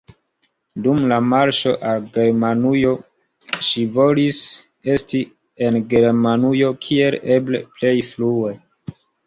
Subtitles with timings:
[0.85, 2.95] Dum la marŝo al Germanujo
[3.69, 4.41] ŝi volis
[4.95, 5.23] esti
[5.69, 8.59] en Germanujo kiel eble plej frue.